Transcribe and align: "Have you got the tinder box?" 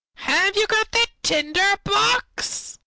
"Have 0.15 0.57
you 0.57 0.65
got 0.65 0.91
the 0.93 1.07
tinder 1.21 1.75
box?" 1.83 2.79